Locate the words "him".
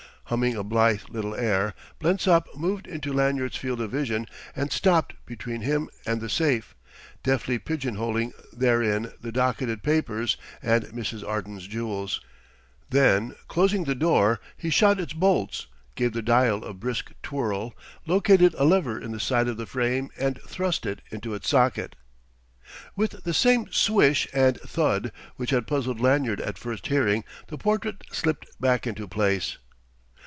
5.59-5.89